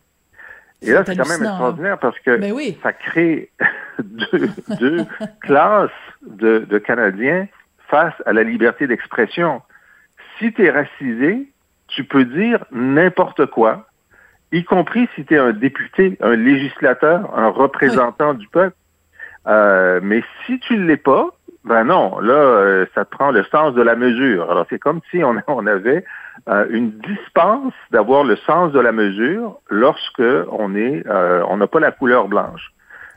Et 0.83 0.93
là, 0.93 1.03
c'est 1.05 1.17
quand 1.17 1.29
même 1.29 1.43
extraordinaire 1.43 1.99
parce 1.99 2.19
que 2.21 2.37
ben 2.37 2.55
ça 2.83 2.93
crée 2.93 3.51
deux, 3.99 5.07
classes 5.41 5.91
de, 6.23 6.59
de 6.59 6.79
Canadiens 6.79 7.49
face 7.89 8.15
à 8.27 8.33
la 8.33 8.43
liberté 8.43 8.87
d'expression. 8.87 9.63
Si 10.39 10.53
tu 10.53 10.65
es 10.65 10.71
racisé, 10.71 11.49
tu 11.89 12.05
peux 12.05 12.25
dire 12.25 12.65
n'importe 12.73 13.47
quoi, 13.47 13.87
y 14.53 14.65
compris 14.65 15.09
si 15.15 15.25
tu 15.25 15.35
es 15.35 15.39
un 15.39 15.53
député, 15.53 16.17
un 16.21 16.37
législateur, 16.37 17.37
un 17.37 17.49
représentant 17.49 18.35
du 18.35 18.49
peuple. 18.49 18.77
Euh, 19.47 20.01
mais 20.03 20.23
si 20.45 20.59
tu 20.61 20.77
ne 20.77 20.85
l'es 20.85 20.97
pas, 20.97 21.31
ben 21.67 21.85
non, 21.85 22.21
là, 22.21 22.35
euh, 22.35 22.87
ça 22.95 23.05
te 23.05 23.11
prend 23.11 23.33
le 23.33 23.43
sens 23.45 23.75
de 23.75 23.83
la 23.83 23.97
mesure. 23.97 24.51
Alors, 24.51 24.67
c'est 24.71 24.79
comme 24.79 25.01
si 25.11 25.25
on, 25.25 25.35
on 25.49 25.67
avait 25.67 26.05
euh, 26.49 26.67
une 26.71 26.93
dispense 26.93 27.75
d'avoir 27.91 28.23
le 28.23 28.37
sens 28.37 28.73
de 28.73 28.79
la 28.79 28.93
mesure 28.93 29.59
lorsque 29.69 30.23
on 30.53 30.77
est, 30.77 31.05
euh, 31.09 31.43
on 31.49 31.57
n'a 31.57 31.67
pas 31.67 31.81
la 31.81 31.91
couleur 31.91 32.29
blanche. 32.29 32.73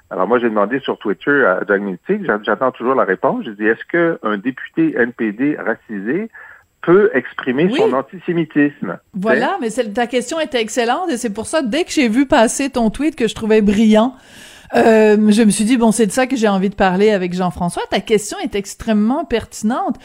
Alors 0.09 0.27
moi, 0.27 0.39
j'ai 0.39 0.49
demandé 0.49 0.79
sur 0.79 0.97
Twitter 0.97 1.45
à 1.45 1.63
Doug 1.63 1.97
j'attends 2.43 2.71
toujours 2.71 2.95
la 2.95 3.03
réponse. 3.03 3.45
J'ai 3.45 3.53
dit, 3.53 3.67
est-ce 3.67 3.85
qu'un 3.85 4.37
député 4.37 4.95
NPD 4.97 5.55
racisé 5.55 6.31
peut 6.81 7.09
exprimer 7.13 7.69
son 7.75 7.93
antisémitisme? 7.93 8.99
Voilà, 9.13 9.57
mais 9.61 9.69
ta 9.69 10.07
question 10.07 10.39
était 10.39 10.61
excellente 10.61 11.09
et 11.11 11.17
c'est 11.17 11.29
pour 11.29 11.45
ça, 11.45 11.61
dès 11.61 11.83
que 11.83 11.91
j'ai 11.91 12.09
vu 12.09 12.25
passer 12.25 12.69
ton 12.69 12.89
tweet 12.89 13.15
que 13.15 13.27
je 13.27 13.35
trouvais 13.35 13.61
brillant, 13.61 14.15
euh, 14.75 15.17
je 15.31 15.41
me 15.41 15.49
suis 15.49 15.65
dit, 15.65 15.77
bon, 15.77 15.91
c'est 15.91 16.05
de 16.05 16.11
ça 16.11 16.27
que 16.27 16.35
j'ai 16.35 16.47
envie 16.47 16.69
de 16.69 16.75
parler 16.75 17.09
avec 17.09 17.33
Jean-François. 17.33 17.83
Ta 17.89 17.99
question 17.99 18.37
est 18.39 18.55
extrêmement 18.55 19.25
pertinente. 19.25 19.95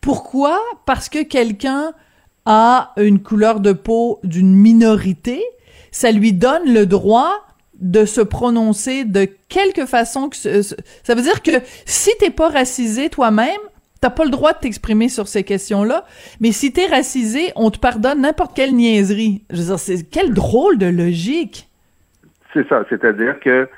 Pourquoi? 0.00 0.60
Parce 0.86 1.08
que 1.08 1.22
quelqu'un 1.22 1.92
a 2.46 2.92
une 2.96 3.20
couleur 3.22 3.60
de 3.60 3.72
peau 3.72 4.20
d'une 4.24 4.54
minorité, 4.54 5.42
ça 5.90 6.10
lui 6.12 6.32
donne 6.32 6.72
le 6.72 6.86
droit 6.86 7.32
de 7.74 8.04
se 8.04 8.20
prononcer 8.20 9.04
de 9.04 9.28
quelque 9.48 9.86
façon 9.86 10.28
que 10.28 10.36
ça 10.36 11.14
veut 11.14 11.22
dire 11.22 11.42
que 11.42 11.50
si 11.84 12.10
t'es 12.20 12.30
pas 12.30 12.48
racisé 12.48 13.10
toi-même, 13.10 13.60
t'as 14.02 14.10
pas 14.10 14.24
le 14.24 14.30
droit 14.30 14.52
de 14.52 14.58
t'exprimer 14.58 15.08
sur 15.08 15.28
ces 15.28 15.44
questions-là, 15.44 16.04
mais 16.40 16.50
si 16.50 16.72
t'es 16.72 16.86
racisé, 16.86 17.52
on 17.54 17.70
te 17.70 17.78
pardonne 17.78 18.22
n'importe 18.22 18.54
quelle 18.54 18.74
niaiserie. 18.74 19.44
Je 19.48 19.56
veux 19.58 19.66
dire, 19.66 19.78
c'est 19.78 20.02
quelle 20.10 20.34
drôle 20.34 20.76
de 20.76 20.86
logique. 20.86 21.68
C'est 22.52 22.68
ça, 22.68 22.84
c'est-à-dire 22.90 23.38
que 23.40 23.68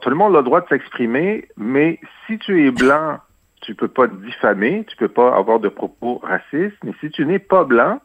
tout 0.00 0.10
le 0.10 0.16
monde 0.16 0.34
a 0.34 0.38
le 0.38 0.44
droit 0.44 0.62
de 0.62 0.68
s'exprimer, 0.68 1.46
mais 1.58 2.00
si 2.26 2.38
tu 2.38 2.66
es 2.66 2.70
blanc, 2.70 3.18
tu 3.60 3.74
peux 3.74 3.88
pas 3.88 4.08
te 4.08 4.14
diffamer, 4.14 4.84
tu 4.88 4.96
peux 4.96 5.08
pas 5.08 5.36
avoir 5.36 5.60
de 5.60 5.68
propos 5.68 6.18
racistes, 6.22 6.78
mais 6.82 6.92
si 7.00 7.10
tu 7.10 7.26
n'es 7.26 7.38
pas 7.38 7.64
blanc, 7.64 8.00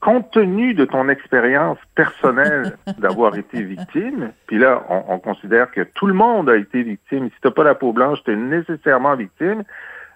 compte 0.00 0.30
tenu 0.30 0.72
de 0.74 0.84
ton 0.84 1.08
expérience 1.08 1.78
personnelle 1.96 2.76
d'avoir 2.98 3.36
été 3.36 3.60
victime, 3.62 4.30
puis 4.46 4.58
là, 4.58 4.84
on, 4.88 5.18
considère 5.18 5.72
que 5.72 5.80
tout 5.80 6.06
le 6.06 6.14
monde 6.14 6.48
a 6.48 6.56
été 6.56 6.84
victime. 6.84 7.26
Si 7.26 7.40
tu 7.42 7.48
n'as 7.48 7.50
pas 7.50 7.64
la 7.64 7.74
peau 7.74 7.92
blanche, 7.92 8.22
tu 8.24 8.32
es 8.32 8.36
nécessairement 8.36 9.16
victime. 9.16 9.64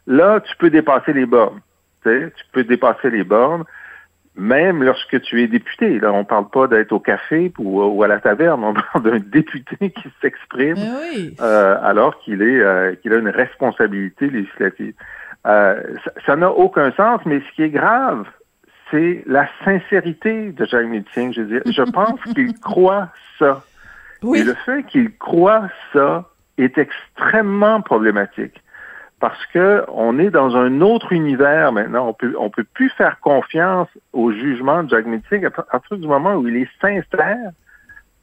Là, 0.07 0.41
tu 0.41 0.57
peux 0.57 0.71
dépasser 0.71 1.13
les 1.13 1.27
bornes. 1.27 1.61
Tu 2.05 2.31
peux 2.53 2.65
dépasser 2.65 3.11
les 3.11 3.23
bornes, 3.23 3.65
même 4.37 4.83
lorsque 4.83 5.21
tu 5.21 5.43
es 5.43 5.47
député. 5.47 6.01
Là, 6.01 6.13
on 6.13 6.25
parle 6.25 6.49
pas 6.49 6.67
d'être 6.67 6.93
au 6.93 7.01
café 7.01 7.53
ou, 7.59 8.03
à 8.03 8.09
la 8.09 8.19
taverne, 8.19 8.65
on 8.65 8.75
parle 8.93 9.05
d'un 9.05 9.19
député 9.19 9.91
qui 9.91 10.09
s'exprime 10.21 10.79
euh, 11.41 11.77
alors 11.83 12.19
qu'il 12.21 12.43
est 12.43 12.61
euh, 12.61 12.95
qu'il 12.97 13.13
a 13.13 13.17
une 13.17 13.29
responsabilité 13.29 14.29
législative. 14.29 14.95
Euh, 15.47 15.81
ça 16.27 16.37
n'a 16.37 16.51
aucun 16.51 16.93
sens, 16.93 17.21
mais 17.25 17.41
ce 17.41 17.55
qui 17.55 17.63
est 17.63 17.71
grave, 17.71 18.27
c'est 18.91 19.23
la 19.27 19.49
sincérité 19.65 20.53
de 20.53 20.65
Jacques. 20.65 20.87
Je, 21.15 21.61
je 21.67 21.91
pense 21.91 22.21
qu'il 22.35 22.55
croit 22.61 23.09
ça. 23.39 23.63
Et 24.23 24.45
le 24.45 24.55
fait 24.55 24.85
qu'il 24.85 25.17
croit 25.17 25.69
ça 25.93 26.29
est 26.59 26.79
extrêmement 26.79 27.81
problématique 27.81 28.63
parce 29.23 29.47
que 29.55 29.85
on 29.87 30.19
est 30.19 30.31
dans 30.31 30.57
un 30.57 30.81
autre 30.81 31.13
univers 31.13 31.71
maintenant. 31.71 32.09
On 32.09 32.13
peut 32.13 32.35
on 32.37 32.51
peut 32.51 32.65
plus 32.65 32.91
faire 32.91 33.21
confiance 33.21 33.87
au 34.13 34.33
jugement 34.33 34.83
de 34.83 34.91
Jack 34.91 35.07
Meeting 35.07 35.45
à 35.45 35.51
partir 35.51 35.97
du 35.97 36.09
moment 36.09 36.35
où 36.35 36.49
il 36.49 36.57
est 36.57 36.69
sincère, 36.81 37.53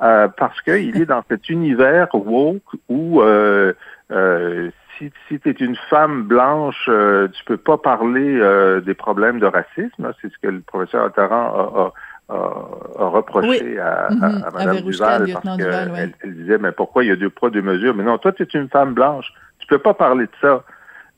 euh, 0.02 0.28
parce 0.28 0.60
qu'il 0.60 1.02
est 1.02 1.06
dans 1.06 1.24
cet 1.30 1.48
univers 1.48 2.10
woke 2.14 2.62
où 2.90 3.22
euh, 3.22 3.72
euh, 4.12 4.72
si, 4.98 5.10
si 5.30 5.40
tu 5.40 5.50
es 5.50 5.54
une 5.54 5.78
femme 5.90 6.24
blanche, 6.24 6.90
euh, 6.90 7.30
tu 7.30 7.46
peux 7.46 7.56
pas 7.56 7.78
parler 7.78 8.38
euh, 8.38 8.82
des 8.82 8.94
problèmes 8.94 9.40
de 9.40 9.46
racisme. 9.46 10.12
C'est 10.22 10.30
ce 10.30 10.38
que 10.42 10.50
le 10.50 10.60
professeur 10.60 11.06
Attaran 11.06 11.94
a, 12.28 12.34
a, 12.34 13.06
reproché 13.06 13.80
à, 13.80 14.10
mm-hmm. 14.10 14.44
à, 14.44 14.52
Mme 14.52 14.82
Duval 14.82 15.30
parce 15.32 15.58
qu'elle 15.58 16.14
elle 16.22 16.36
disait 16.36 16.58
mais 16.58 16.74
pourquoi 16.74 17.06
il 17.06 17.08
y 17.08 17.12
a 17.12 17.16
deux 17.16 17.30
poids 17.30 17.52
deux 17.52 17.62
mesures? 17.62 17.96
Mais 17.96 18.04
non 18.04 18.18
toi 18.18 18.34
tu 18.34 18.44
es 18.44 18.48
une 18.48 18.68
femme 18.68 18.94
blanche 18.94 19.32
tu 19.60 19.68
peux 19.68 19.80
pas 19.80 19.94
parler 19.94 20.26
de 20.26 20.32
ça 20.42 20.64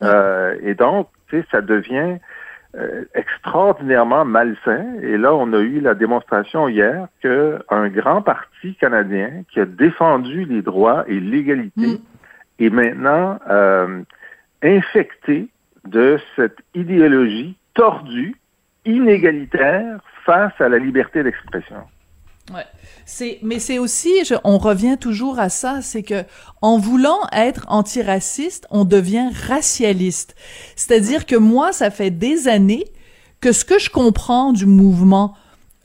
euh, 0.03 0.55
et 0.63 0.75
donc 0.75 1.07
tu 1.27 1.39
sais 1.39 1.45
ça 1.51 1.61
devient 1.61 2.17
extraordinairement 3.15 4.23
malsain 4.23 4.85
et 5.01 5.17
là 5.17 5.35
on 5.35 5.51
a 5.51 5.59
eu 5.59 5.81
la 5.81 5.93
démonstration 5.93 6.69
hier 6.69 7.09
que 7.21 7.59
un 7.69 7.89
grand 7.89 8.21
parti 8.21 8.75
canadien 8.75 9.43
qui 9.51 9.59
a 9.59 9.65
défendu 9.65 10.45
les 10.45 10.61
droits 10.61 11.03
et 11.07 11.19
l'égalité 11.19 11.87
mm 11.87 11.97
est 12.61 12.69
maintenant 12.69 13.39
euh, 13.49 14.03
infecté 14.61 15.49
de 15.85 16.19
cette 16.35 16.59
idéologie 16.75 17.55
tordue, 17.73 18.35
inégalitaire 18.85 19.99
face 20.25 20.53
à 20.59 20.69
la 20.69 20.77
liberté 20.77 21.23
d'expression. 21.23 21.83
Ouais. 22.53 22.65
C'est, 23.05 23.39
mais 23.43 23.59
c'est 23.59 23.77
aussi, 23.77 24.11
on 24.43 24.57
revient 24.57 24.97
toujours 24.99 25.39
à 25.39 25.49
ça, 25.49 25.79
c'est 25.81 26.03
que 26.03 26.23
en 26.61 26.77
voulant 26.77 27.19
être 27.31 27.65
antiraciste, 27.67 28.67
on 28.71 28.83
devient 28.83 29.29
racialiste. 29.47 30.35
C'est-à-dire 30.75 31.25
que 31.25 31.35
moi, 31.35 31.71
ça 31.71 31.91
fait 31.91 32.11
des 32.11 32.47
années 32.47 32.85
que 33.39 33.51
ce 33.51 33.65
que 33.65 33.79
je 33.79 33.89
comprends 33.89 34.53
du 34.53 34.65
mouvement 34.65 35.35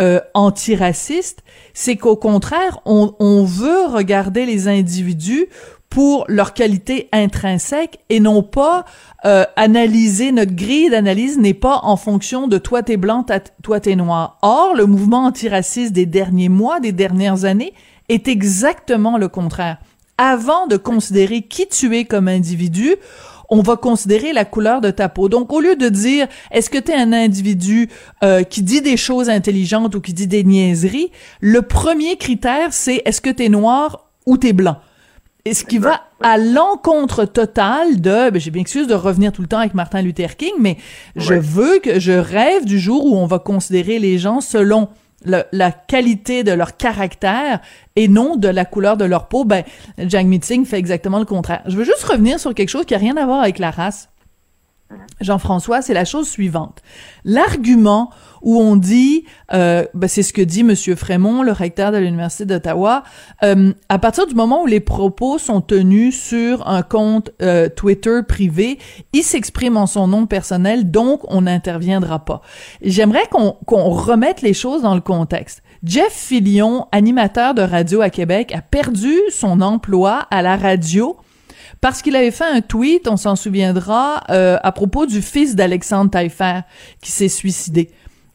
euh, 0.00 0.20
antiraciste, 0.34 1.42
c'est 1.72 1.96
qu'au 1.96 2.16
contraire, 2.16 2.80
on, 2.84 3.14
on 3.18 3.44
veut 3.44 3.86
regarder 3.86 4.44
les 4.44 4.68
individus 4.68 5.46
pour 5.90 6.24
leur 6.28 6.52
qualité 6.52 7.08
intrinsèque 7.12 7.98
et 8.10 8.20
non 8.20 8.42
pas 8.42 8.84
euh, 9.24 9.44
analyser 9.56 10.32
notre 10.32 10.54
grille 10.54 10.90
d'analyse 10.90 11.38
n'est 11.38 11.54
pas 11.54 11.80
en 11.82 11.96
fonction 11.96 12.48
de 12.48 12.58
toi 12.58 12.82
t'es 12.82 12.96
blanc, 12.96 13.24
toi 13.62 13.80
t'es 13.80 13.96
noir. 13.96 14.38
Or, 14.42 14.74
le 14.74 14.86
mouvement 14.86 15.24
antiraciste 15.24 15.92
des 15.92 16.06
derniers 16.06 16.48
mois, 16.48 16.80
des 16.80 16.92
dernières 16.92 17.44
années, 17.44 17.72
est 18.08 18.28
exactement 18.28 19.18
le 19.18 19.28
contraire. 19.28 19.78
Avant 20.18 20.66
de 20.66 20.76
considérer 20.76 21.42
qui 21.42 21.66
tu 21.68 21.96
es 21.96 22.04
comme 22.04 22.28
individu, 22.28 22.96
on 23.48 23.62
va 23.62 23.76
considérer 23.76 24.32
la 24.32 24.44
couleur 24.44 24.80
de 24.80 24.90
ta 24.90 25.08
peau. 25.08 25.28
Donc, 25.28 25.52
au 25.52 25.60
lieu 25.60 25.76
de 25.76 25.88
dire 25.88 26.26
est-ce 26.50 26.70
que 26.70 26.78
tu 26.78 26.90
es 26.90 26.94
un 26.94 27.12
individu 27.12 27.88
euh, 28.22 28.42
qui 28.42 28.62
dit 28.62 28.80
des 28.80 28.96
choses 28.96 29.28
intelligentes 29.28 29.94
ou 29.94 30.00
qui 30.00 30.12
dit 30.12 30.26
des 30.26 30.44
niaiseries, 30.44 31.10
le 31.40 31.62
premier 31.62 32.16
critère, 32.16 32.72
c'est 32.72 33.02
est-ce 33.04 33.20
que 33.20 33.30
tu 33.30 33.44
es 33.44 33.48
noir 33.48 34.10
ou 34.26 34.36
tu 34.38 34.48
es 34.48 34.52
blanc? 34.52 34.76
Et 35.46 35.54
ce 35.54 35.64
qui 35.64 35.78
va 35.78 36.02
à 36.24 36.38
l'encontre 36.38 37.24
totale 37.24 38.00
de, 38.00 38.30
ben, 38.30 38.40
j'ai 38.40 38.50
bien 38.50 38.62
excuse 38.62 38.88
de 38.88 38.94
revenir 38.94 39.30
tout 39.30 39.42
le 39.42 39.46
temps 39.46 39.60
avec 39.60 39.74
Martin 39.74 40.02
Luther 40.02 40.36
King, 40.36 40.54
mais 40.58 40.76
je 41.14 41.34
veux 41.34 41.78
que, 41.78 42.00
je 42.00 42.10
rêve 42.10 42.64
du 42.64 42.80
jour 42.80 43.06
où 43.06 43.16
on 43.16 43.26
va 43.26 43.38
considérer 43.38 44.00
les 44.00 44.18
gens 44.18 44.40
selon 44.40 44.88
la 45.24 45.70
qualité 45.70 46.42
de 46.42 46.50
leur 46.50 46.76
caractère 46.76 47.60
et 47.94 48.08
non 48.08 48.34
de 48.34 48.48
la 48.48 48.64
couleur 48.64 48.96
de 48.96 49.04
leur 49.04 49.28
peau. 49.28 49.44
Ben, 49.44 49.62
Jack 49.98 50.26
Meeting 50.26 50.64
fait 50.64 50.78
exactement 50.78 51.20
le 51.20 51.24
contraire. 51.24 51.62
Je 51.66 51.76
veux 51.76 51.84
juste 51.84 52.02
revenir 52.02 52.40
sur 52.40 52.52
quelque 52.52 52.68
chose 52.68 52.84
qui 52.84 52.96
a 52.96 52.98
rien 52.98 53.16
à 53.16 53.24
voir 53.24 53.40
avec 53.40 53.60
la 53.60 53.70
race. 53.70 54.08
Jean-François, 55.20 55.82
c'est 55.82 55.94
la 55.94 56.04
chose 56.04 56.28
suivante. 56.28 56.82
L'argument 57.24 58.10
où 58.42 58.60
on 58.60 58.76
dit, 58.76 59.24
euh, 59.52 59.84
ben 59.94 60.08
c'est 60.08 60.22
ce 60.22 60.32
que 60.32 60.42
dit 60.42 60.62
Monsieur 60.62 60.94
Frémont, 60.94 61.42
le 61.42 61.52
recteur 61.52 61.90
de 61.90 61.96
l'Université 61.96 62.44
d'Ottawa, 62.44 63.02
euh, 63.42 63.72
à 63.88 63.98
partir 63.98 64.26
du 64.26 64.34
moment 64.34 64.62
où 64.62 64.66
les 64.66 64.80
propos 64.80 65.38
sont 65.38 65.60
tenus 65.60 66.16
sur 66.16 66.68
un 66.68 66.82
compte 66.82 67.30
euh, 67.42 67.68
Twitter 67.68 68.20
privé, 68.28 68.78
il 69.12 69.22
s'exprime 69.22 69.76
en 69.76 69.86
son 69.86 70.06
nom 70.06 70.26
personnel, 70.26 70.90
donc 70.90 71.22
on 71.28 71.42
n'interviendra 71.42 72.24
pas. 72.24 72.42
J'aimerais 72.82 73.26
qu'on 73.30 73.90
remette 73.90 74.42
les 74.42 74.54
choses 74.54 74.82
dans 74.82 74.94
le 74.94 75.00
contexte. 75.00 75.62
Jeff 75.82 76.12
Fillion, 76.12 76.86
animateur 76.92 77.54
de 77.54 77.62
radio 77.62 78.00
à 78.00 78.10
Québec, 78.10 78.52
a 78.54 78.62
perdu 78.62 79.14
son 79.30 79.60
emploi 79.60 80.26
à 80.30 80.42
la 80.42 80.56
radio 80.56 81.16
parce 81.80 82.02
qu'il 82.02 82.16
avait 82.16 82.30
fait 82.30 82.45
un 82.45 82.61
tweet, 82.61 83.09
on 83.09 83.16
s'en 83.16 83.37
souviendra, 83.37 84.25
euh, 84.30 84.59
à 84.62 84.73
propos 84.73 85.06
du 85.06 85.23
fils 85.23 85.54
d'Alexandre 85.54 86.11
Taillefer 86.11 86.61
qui 87.00 87.11
s'est 87.11 87.28
suicidé. 87.28 87.90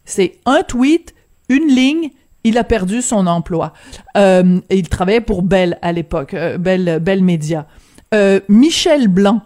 C'est 0.06 0.40
un 0.46 0.64
tweet, 0.64 1.14
une 1.50 1.68
ligne, 1.68 2.12
il 2.44 2.58
a 2.58 2.64
perdu 2.64 3.02
son 3.02 3.28
emploi. 3.28 3.74
Euh, 4.18 4.60
il 4.70 4.90
travaillait 4.90 5.22
pour 5.22 5.42
Bell 5.42 5.78
à 5.82 5.92
l'époque, 5.92 6.34
euh, 6.34 6.58
Bell, 6.58 7.00
Bell 7.02 7.24
Media. 7.24 7.66
Euh, 8.14 8.40
Michel 8.50 9.08
Blanc, 9.08 9.42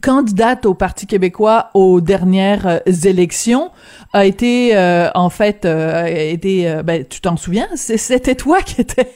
candidate 0.00 0.66
au 0.66 0.74
Parti 0.74 1.06
québécois 1.06 1.70
aux 1.74 2.00
dernières 2.00 2.82
élections, 2.86 3.70
a 4.12 4.26
été 4.26 4.76
euh, 4.76 5.10
en 5.14 5.30
fait 5.30 5.64
a 5.64 6.08
été 6.08 6.80
ben 6.84 7.04
tu 7.08 7.20
t'en 7.20 7.36
souviens, 7.36 7.68
c'était 7.74 8.34
toi 8.34 8.60
qui 8.60 8.82
étais 8.82 9.10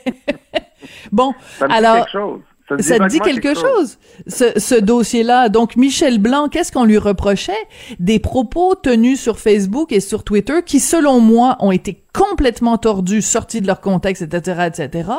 bon 1.12 1.34
Ça 1.58 1.68
me 1.68 1.72
alors 1.72 1.96
quelque 1.98 2.10
chose. 2.10 2.40
Ça, 2.80 2.98
te 2.98 3.08
dit 3.08 3.20
quelque, 3.20 3.54
chose, 3.54 3.98
ce, 4.26 4.58
ce 4.58 4.74
dossier-là. 4.74 5.48
Donc, 5.48 5.76
Michel 5.76 6.18
Blanc, 6.18 6.48
qu'est-ce 6.48 6.72
qu'on 6.72 6.84
lui 6.84 6.98
reprochait? 6.98 7.52
Des 8.00 8.18
propos 8.18 8.74
tenus 8.74 9.20
sur 9.20 9.38
Facebook 9.38 9.92
et 9.92 10.00
sur 10.00 10.24
Twitter 10.24 10.62
qui, 10.64 10.80
selon 10.80 11.20
moi, 11.20 11.56
ont 11.60 11.70
été 11.70 12.02
complètement 12.16 12.78
tordus, 12.78 13.20
sortis 13.20 13.60
de 13.60 13.66
leur 13.66 13.80
contexte, 13.80 14.22
etc., 14.22 14.68
etc., 14.68 15.10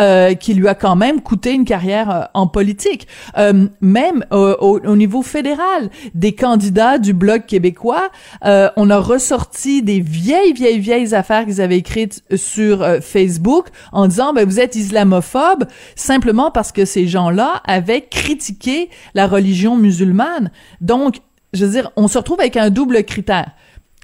euh, 0.00 0.34
qui 0.34 0.54
lui 0.54 0.66
a 0.66 0.74
quand 0.74 0.96
même 0.96 1.20
coûté 1.20 1.52
une 1.52 1.66
carrière 1.66 2.10
euh, 2.10 2.22
en 2.32 2.46
politique. 2.46 3.06
Euh, 3.36 3.66
même 3.80 4.24
au, 4.30 4.56
au, 4.84 4.96
niveau 4.96 5.22
fédéral, 5.22 5.90
des 6.14 6.34
candidats 6.34 6.98
du 6.98 7.12
Bloc 7.12 7.44
québécois, 7.46 8.08
euh, 8.46 8.70
on 8.76 8.88
a 8.88 8.98
ressorti 8.98 9.82
des 9.82 10.00
vieilles, 10.00 10.54
vieilles, 10.54 10.78
vieilles 10.78 11.14
affaires 11.14 11.44
qu'ils 11.44 11.60
avaient 11.60 11.76
écrites 11.76 12.22
sur 12.34 12.82
euh, 12.82 13.00
Facebook 13.02 13.66
en 13.92 14.06
disant, 14.06 14.32
ben, 14.32 14.46
vous 14.46 14.58
êtes 14.58 14.74
islamophobe 14.74 15.66
simplement 15.96 16.50
parce 16.50 16.71
que 16.72 16.84
ces 16.84 17.06
gens-là 17.06 17.62
avaient 17.66 18.02
critiqué 18.02 18.90
la 19.14 19.26
religion 19.26 19.76
musulmane. 19.76 20.50
Donc, 20.80 21.16
je 21.52 21.64
veux 21.64 21.72
dire, 21.72 21.90
on 21.96 22.08
se 22.08 22.18
retrouve 22.18 22.40
avec 22.40 22.56
un 22.56 22.70
double 22.70 23.04
critère 23.04 23.50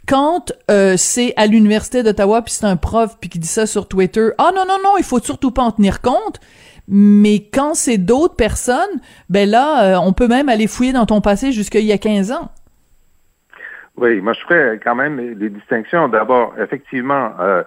quand 0.08 0.52
euh, 0.70 0.94
c'est 0.96 1.34
à 1.36 1.46
l'université 1.46 2.02
d'Ottawa 2.02 2.42
puis 2.42 2.54
c'est 2.54 2.66
un 2.66 2.76
prof 2.76 3.18
puis 3.20 3.28
qui 3.28 3.38
dit 3.38 3.46
ça 3.46 3.66
sur 3.66 3.86
Twitter, 3.86 4.30
ah 4.38 4.50
non 4.54 4.64
non 4.66 4.78
non, 4.82 4.96
il 4.96 5.04
faut 5.04 5.18
surtout 5.18 5.50
pas 5.50 5.62
en 5.62 5.70
tenir 5.70 6.00
compte. 6.00 6.40
Mais 6.90 7.44
quand 7.52 7.74
c'est 7.74 7.98
d'autres 7.98 8.34
personnes, 8.34 9.00
ben 9.28 9.48
là, 9.48 9.84
euh, 9.84 10.00
on 10.02 10.14
peut 10.14 10.26
même 10.26 10.48
aller 10.48 10.66
fouiller 10.66 10.94
dans 10.94 11.04
ton 11.04 11.20
passé 11.20 11.52
jusqu'il 11.52 11.84
y 11.84 11.92
a 11.92 11.98
15 11.98 12.32
ans. 12.32 12.50
Oui, 13.98 14.22
moi 14.22 14.32
je 14.32 14.40
ferais 14.40 14.80
quand 14.82 14.94
même 14.94 15.34
des 15.34 15.50
distinctions. 15.50 16.08
D'abord, 16.08 16.54
effectivement, 16.58 17.32
euh, 17.40 17.62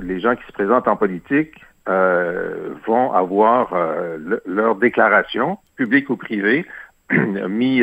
les 0.00 0.20
gens 0.20 0.36
qui 0.36 0.46
se 0.46 0.52
présentent 0.52 0.86
en 0.86 0.96
politique 0.96 1.54
vont 1.86 3.12
avoir 3.12 3.74
leur 4.46 4.76
déclaration, 4.76 5.58
publique 5.76 6.10
ou 6.10 6.16
privée, 6.16 6.64
mis, 7.10 7.82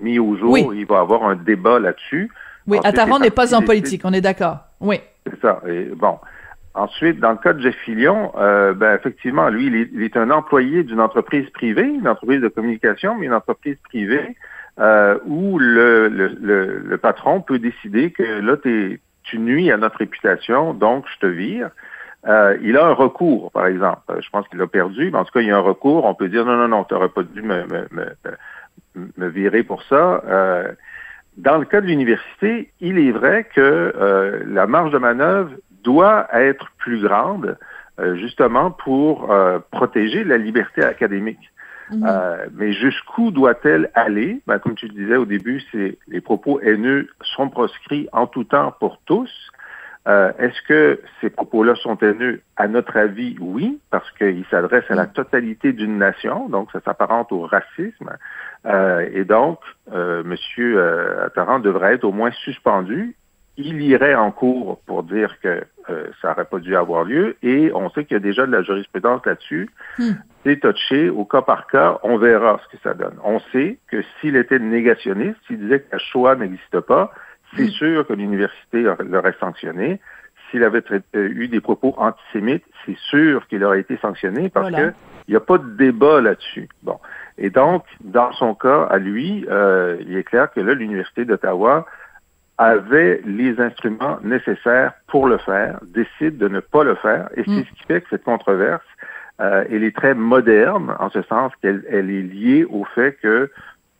mis 0.00 0.18
au 0.18 0.36
jour. 0.36 0.74
Il 0.74 0.86
va 0.86 0.96
y 0.96 0.98
avoir 0.98 1.24
un 1.24 1.36
débat 1.36 1.78
là-dessus. 1.78 2.30
Oui, 2.66 2.78
Attaran 2.84 3.18
n'est 3.18 3.30
pas 3.30 3.54
en 3.54 3.62
politique, 3.62 4.02
on 4.04 4.12
est 4.12 4.20
d'accord. 4.20 4.58
Oui. 4.80 5.00
C'est 5.26 5.40
ça. 5.40 5.60
Et 5.68 5.84
bon. 5.94 6.18
Ensuite, 6.76 7.20
dans 7.20 7.30
le 7.30 7.38
cas 7.38 7.54
de 7.54 7.62
Jeff 7.62 7.74
Fillion, 7.86 8.32
euh, 8.36 8.74
ben, 8.74 8.94
effectivement, 8.94 9.48
lui, 9.48 9.66
il 9.66 10.02
est, 10.02 10.16
un 10.18 10.30
employé 10.30 10.82
d'une 10.82 11.00
entreprise 11.00 11.48
privée, 11.50 11.86
une 11.86 12.06
entreprise 12.06 12.42
de 12.42 12.48
communication, 12.48 13.14
mais 13.14 13.26
une 13.26 13.32
entreprise 13.32 13.78
privée 13.88 14.36
euh, 14.78 15.16
où 15.24 15.58
le, 15.58 16.08
le, 16.08 16.82
le, 16.84 16.98
patron 16.98 17.40
peut 17.40 17.58
décider 17.58 18.10
que 18.10 18.22
là, 18.22 18.56
tu 18.58 19.38
nuis 19.38 19.70
à 19.70 19.78
notre 19.78 19.96
réputation, 19.96 20.74
donc 20.74 21.06
je 21.14 21.26
te 21.26 21.26
vire. 21.26 21.70
Euh, 22.26 22.56
il 22.62 22.76
a 22.76 22.86
un 22.86 22.92
recours, 22.92 23.52
par 23.52 23.66
exemple. 23.66 24.20
Je 24.20 24.28
pense 24.30 24.48
qu'il 24.48 24.60
a 24.60 24.66
perdu, 24.66 25.10
mais 25.12 25.18
en 25.18 25.24
tout 25.24 25.32
cas, 25.32 25.40
il 25.40 25.46
y 25.46 25.50
a 25.50 25.56
un 25.56 25.60
recours. 25.60 26.04
On 26.04 26.14
peut 26.14 26.28
dire 26.28 26.44
non, 26.44 26.56
non, 26.56 26.68
non, 26.68 26.84
tu 26.84 26.94
n'aurais 26.94 27.08
pas 27.08 27.22
dû 27.22 27.42
me, 27.42 27.64
me, 27.66 27.86
me, 27.92 29.10
me, 29.16 29.28
virer 29.28 29.62
pour 29.62 29.82
ça. 29.84 30.22
Euh, 30.26 30.72
dans 31.36 31.58
le 31.58 31.66
cas 31.66 31.80
de 31.80 31.86
l'université, 31.86 32.70
il 32.80 32.98
est 32.98 33.12
vrai 33.12 33.44
que 33.44 33.60
euh, 33.60 34.42
la 34.46 34.66
marge 34.66 34.90
de 34.90 34.98
manœuvre 34.98 35.50
doit 35.84 36.26
être 36.32 36.70
plus 36.78 37.00
grande, 37.00 37.58
euh, 38.00 38.16
justement 38.16 38.70
pour 38.70 39.30
euh, 39.30 39.58
protéger 39.70 40.24
la 40.24 40.38
liberté 40.38 40.82
académique. 40.82 41.50
Mhm. 41.88 42.04
mais 42.56 42.72
jusqu'où 42.72 43.30
doit-elle 43.30 43.92
aller? 43.94 44.40
Ben, 44.48 44.58
Comme 44.58 44.74
tu 44.74 44.88
le 44.88 44.92
disais 44.92 45.14
au 45.14 45.24
début, 45.24 45.62
c'est 45.70 45.96
les 46.08 46.20
propos 46.20 46.58
haineux 46.60 47.08
sont 47.22 47.48
proscrits 47.48 48.08
en 48.10 48.26
tout 48.26 48.42
temps 48.42 48.74
pour 48.80 48.98
tous. 49.06 49.30
Est-ce 50.06 50.62
que 50.68 51.00
ces 51.20 51.30
propos-là 51.30 51.74
sont 51.74 51.98
haineux 51.98 52.40
À 52.56 52.68
notre 52.68 52.96
avis, 52.96 53.36
oui, 53.40 53.80
parce 53.90 54.08
qu'ils 54.12 54.44
s'adressent 54.50 54.90
à 54.90 54.94
la 54.94 55.06
totalité 55.06 55.72
d'une 55.72 55.98
nation, 55.98 56.48
donc 56.48 56.70
ça 56.72 56.80
s'apparente 56.80 57.32
au 57.32 57.40
racisme. 57.40 58.16
Euh, 58.66 59.08
et 59.12 59.24
donc, 59.24 59.60
euh, 59.92 60.22
M. 60.24 60.34
Euh, 60.58 61.26
Attarant 61.26 61.60
devrait 61.60 61.94
être 61.94 62.04
au 62.04 62.12
moins 62.12 62.32
suspendu. 62.32 63.14
Il 63.58 63.80
irait 63.80 64.14
en 64.14 64.32
cours 64.32 64.80
pour 64.86 65.02
dire 65.02 65.36
que 65.40 65.64
euh, 65.88 66.08
ça 66.20 66.28
n'aurait 66.28 66.44
pas 66.44 66.58
dû 66.58 66.76
avoir 66.76 67.04
lieu. 67.04 67.36
Et 67.42 67.70
on 67.74 67.88
sait 67.90 68.04
qu'il 68.04 68.14
y 68.14 68.20
a 68.20 68.20
déjà 68.20 68.44
de 68.46 68.52
la 68.52 68.62
jurisprudence 68.62 69.24
là-dessus. 69.24 69.70
Hmm. 69.98 70.12
C'est 70.44 70.60
touché 70.60 71.08
au 71.08 71.24
cas 71.24 71.42
par 71.42 71.66
cas. 71.68 71.98
On 72.02 72.18
verra 72.18 72.60
ce 72.64 72.76
que 72.76 72.82
ça 72.82 72.94
donne. 72.94 73.16
On 73.24 73.38
sait 73.52 73.78
que 73.88 74.02
s'il 74.20 74.36
était 74.36 74.58
négationniste, 74.58 75.38
s'il 75.46 75.58
disait 75.60 75.80
que 75.80 75.92
la 75.92 75.98
Shoah 75.98 76.36
n'existe 76.36 76.80
pas, 76.80 77.12
c'est 77.56 77.68
sûr 77.68 78.06
que 78.06 78.12
l'université 78.12 78.84
l'aurait 79.00 79.34
sanctionné. 79.40 80.00
S'il 80.50 80.62
avait 80.62 80.82
eu 81.14 81.48
des 81.48 81.60
propos 81.60 81.94
antisémites, 81.98 82.64
c'est 82.84 82.96
sûr 82.96 83.46
qu'il 83.48 83.64
aurait 83.64 83.80
été 83.80 83.96
sanctionné 83.96 84.48
parce 84.48 84.68
qu'il 84.68 84.94
n'y 85.28 85.36
a 85.36 85.40
pas 85.40 85.58
de 85.58 85.68
débat 85.70 86.20
là-dessus. 86.20 86.68
Bon. 86.82 86.98
Et 87.36 87.50
donc, 87.50 87.84
dans 88.00 88.32
son 88.32 88.54
cas, 88.54 88.84
à 88.84 88.98
lui, 88.98 89.44
euh, 89.50 89.96
il 90.00 90.16
est 90.16 90.22
clair 90.22 90.52
que 90.52 90.60
là, 90.60 90.74
l'Université 90.74 91.24
d'Ottawa 91.24 91.84
avait 92.58 93.20
les 93.26 93.60
instruments 93.60 94.18
nécessaires 94.22 94.92
pour 95.08 95.28
le 95.28 95.36
faire, 95.38 95.78
décide 95.82 96.38
de 96.38 96.48
ne 96.48 96.60
pas 96.60 96.84
le 96.84 96.94
faire, 96.94 97.28
et 97.36 97.42
c'est 97.44 97.50
mm. 97.50 97.64
ce 97.64 97.78
qui 97.78 97.84
fait 97.86 98.00
que 98.00 98.06
cette 98.10 98.24
controverse, 98.24 98.84
euh, 99.40 99.64
elle 99.70 99.84
est 99.84 99.94
très 99.94 100.14
moderne, 100.14 100.94
en 100.98 101.10
ce 101.10 101.20
sens 101.22 101.52
qu'elle 101.60 101.84
elle 101.90 102.10
est 102.10 102.22
liée 102.22 102.64
au 102.64 102.84
fait 102.84 103.18
que, 103.22 103.50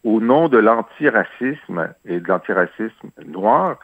au 0.07 0.21
nom 0.21 0.49
de 0.49 0.57
l'antiracisme 0.57 1.92
et 2.07 2.21
de 2.21 2.29
l'antiracisme 2.29 3.11
noir, 3.27 3.77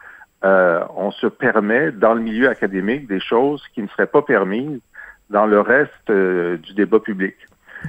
euh, 0.45 0.85
on 0.95 1.11
se 1.11 1.27
permet 1.27 1.91
dans 1.91 2.15
le 2.15 2.21
milieu 2.21 2.49
académique 2.49 3.09
des 3.09 3.19
choses 3.19 3.61
qui 3.75 3.83
ne 3.83 3.89
seraient 3.89 4.07
pas 4.07 4.23
permises 4.23 4.81
dans 5.31 5.47
le 5.47 5.61
reste 5.61 6.11
euh, 6.11 6.59
du 6.59 6.75
débat 6.75 7.01
public. 7.01 7.35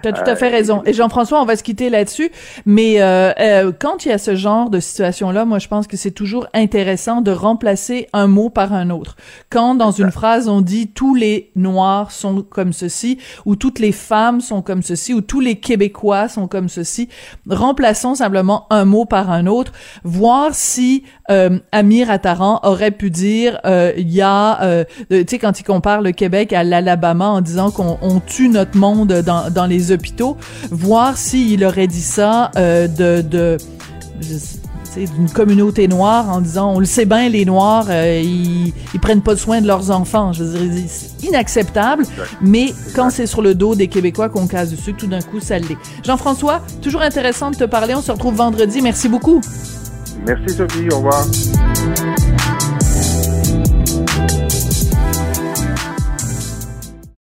Tu 0.01 0.09
as 0.09 0.13
tout 0.13 0.29
à 0.29 0.35
fait 0.35 0.49
raison. 0.49 0.81
Et 0.85 0.93
Jean-François, 0.93 1.41
on 1.41 1.45
va 1.45 1.55
se 1.55 1.63
quitter 1.63 1.89
là-dessus. 1.89 2.31
Mais 2.65 3.01
euh, 3.01 3.31
euh, 3.39 3.71
quand 3.77 4.05
il 4.05 4.09
y 4.09 4.11
a 4.11 4.17
ce 4.17 4.35
genre 4.35 4.69
de 4.69 4.79
situation-là, 4.79 5.45
moi, 5.45 5.59
je 5.59 5.67
pense 5.67 5.87
que 5.87 5.97
c'est 5.97 6.11
toujours 6.11 6.47
intéressant 6.53 7.21
de 7.21 7.31
remplacer 7.31 8.07
un 8.13 8.27
mot 8.27 8.49
par 8.49 8.73
un 8.73 8.89
autre. 8.89 9.15
Quand 9.49 9.75
dans 9.75 9.91
une 9.91 10.11
phrase, 10.11 10.47
on 10.47 10.61
dit 10.61 10.87
tous 10.87 11.15
les 11.15 11.51
Noirs 11.55 12.11
sont 12.11 12.41
comme 12.41 12.73
ceci, 12.73 13.19
ou 13.45 13.55
toutes 13.55 13.79
les 13.79 13.91
femmes 13.91 14.41
sont 14.41 14.61
comme 14.61 14.81
ceci, 14.81 15.13
ou 15.13 15.21
tous 15.21 15.39
les 15.39 15.55
Québécois 15.55 16.27
sont 16.27 16.47
comme 16.47 16.69
ceci, 16.69 17.09
remplaçons 17.49 18.15
simplement 18.15 18.67
un 18.69 18.85
mot 18.85 19.05
par 19.05 19.31
un 19.31 19.47
autre, 19.47 19.71
voir 20.03 20.53
si 20.53 21.03
euh, 21.29 21.59
Amir 21.71 22.09
Attaran 22.09 22.59
aurait 22.63 22.91
pu 22.91 23.09
dire, 23.09 23.59
euh, 23.65 23.93
il 23.97 24.11
y 24.11 24.21
a, 24.21 24.61
euh, 24.61 24.83
tu 25.09 25.25
sais, 25.27 25.39
quand 25.39 25.59
il 25.59 25.63
compare 25.63 26.01
le 26.01 26.11
Québec 26.11 26.53
à 26.53 26.63
l'Alabama 26.63 27.27
en 27.27 27.41
disant 27.41 27.71
qu'on 27.71 27.97
on 28.01 28.19
tue 28.19 28.49
notre 28.49 28.77
monde 28.77 29.13
dans, 29.25 29.49
dans 29.49 29.65
les 29.65 29.82
hôpitaux, 29.91 30.37
voir 30.71 31.17
s'il 31.17 31.63
aurait 31.65 31.87
dit 31.87 32.01
ça 32.01 32.51
euh, 32.57 32.87
de, 32.87 33.21
de 33.21 33.57
d'une 34.95 35.29
communauté 35.29 35.87
noire 35.87 36.29
en 36.29 36.39
disant 36.39 36.73
on 36.75 36.79
le 36.79 36.85
sait 36.85 37.05
bien 37.05 37.27
les 37.27 37.45
noirs 37.45 37.87
euh, 37.89 38.21
ils, 38.23 38.71
ils 38.93 38.99
prennent 38.99 39.23
pas 39.23 39.35
soin 39.35 39.59
de 39.59 39.65
leurs 39.65 39.89
enfants. 39.89 40.33
Je 40.33 40.43
veux 40.43 40.67
dire 40.67 40.83
c'est 40.87 41.27
inacceptable 41.27 42.05
mais 42.41 42.73
quand 42.95 43.09
c'est 43.09 43.25
sur 43.25 43.41
le 43.41 43.55
dos 43.55 43.73
des 43.73 43.87
québécois 43.87 44.29
qu'on 44.29 44.45
casse 44.45 44.69
dessus 44.69 44.93
tout 44.93 45.07
d'un 45.07 45.21
coup 45.21 45.39
ça 45.39 45.57
l'est. 45.57 45.77
Jean-François 46.05 46.61
toujours 46.81 47.01
intéressant 47.01 47.49
de 47.49 47.55
te 47.55 47.63
parler. 47.63 47.95
On 47.95 48.01
se 48.01 48.11
retrouve 48.11 48.35
vendredi. 48.35 48.81
Merci 48.81 49.09
beaucoup. 49.09 49.41
Merci 50.27 50.55
Sophie. 50.55 50.87
Au 50.91 50.97
revoir 50.97 51.25